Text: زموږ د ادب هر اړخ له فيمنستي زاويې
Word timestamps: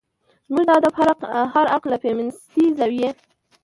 زموږ 0.49 0.65
د 0.67 0.71
ادب 0.79 0.93
هر 1.53 1.65
اړخ 1.75 1.83
له 1.91 1.97
فيمنستي 2.03 2.65
زاويې 2.77 3.09